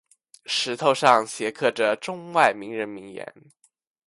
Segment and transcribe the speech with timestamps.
[0.45, 3.35] 石头上镌刻着中外名人名言。